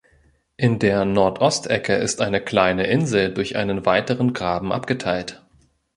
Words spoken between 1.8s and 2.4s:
ist